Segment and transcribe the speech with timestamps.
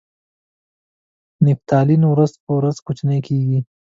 [1.47, 3.59] نفتالین ورځ په ورځ کوچنۍ کیږي.